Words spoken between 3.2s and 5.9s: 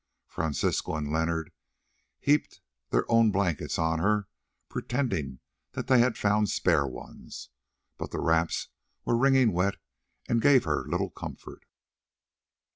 blankets on her, pretending that